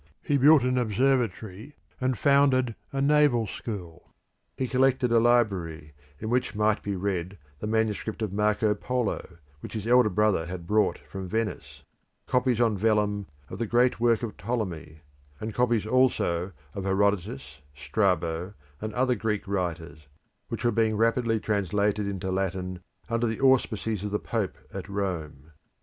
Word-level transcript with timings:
He 0.23 0.37
built 0.39 0.63
an 0.63 0.79
observatory, 0.79 1.75
and 1.99 2.17
founded 2.17 2.73
a 2.91 3.03
naval 3.03 3.45
school. 3.45 4.11
He 4.57 4.67
collected 4.67 5.11
a 5.11 5.19
library, 5.19 5.93
in 6.19 6.27
which 6.31 6.55
might 6.55 6.81
be 6.81 6.95
read 6.95 7.37
the 7.59 7.67
manuscript 7.67 8.23
of 8.23 8.33
Marco 8.33 8.73
Polo, 8.73 9.37
which 9.59 9.73
his 9.73 9.85
elder 9.85 10.09
brother 10.09 10.47
had 10.47 10.65
brought 10.65 10.97
from 11.07 11.27
Venice; 11.27 11.83
copies 12.25 12.59
on 12.59 12.75
vellum 12.79 13.27
of 13.47 13.59
the 13.59 13.67
great 13.67 13.99
work 13.99 14.23
of 14.23 14.35
Ptolemy; 14.37 15.01
and 15.39 15.53
copies 15.53 15.85
also 15.85 16.51
of 16.73 16.83
Herodotus, 16.83 17.59
Strabo, 17.75 18.55
and 18.81 18.95
other 18.95 19.13
Greek 19.13 19.47
writers, 19.47 20.07
which 20.47 20.65
were 20.65 20.71
being 20.71 20.97
rapidly 20.97 21.39
translated 21.39 22.07
into 22.07 22.31
Latin 22.31 22.81
under 23.07 23.27
the 23.27 23.39
auspices 23.39 24.03
of 24.03 24.09
the 24.09 24.17
Pope 24.17 24.57
at 24.73 24.89
Rome. 24.89 25.51